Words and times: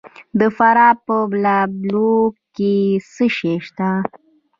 د 0.39 0.41
فراه 0.57 0.95
په 1.05 1.15
بالابلوک 1.31 2.33
کې 2.55 2.75
څه 3.13 3.25
شی 3.35 3.53
شته؟ 3.65 3.89